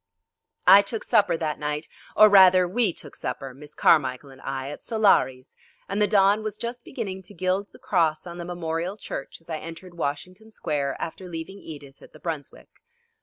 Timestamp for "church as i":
8.97-9.59